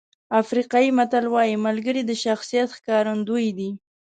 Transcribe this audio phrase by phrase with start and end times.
[0.41, 3.69] افریقایي متل وایي ملګري د شخصیت ښکارندوی دي.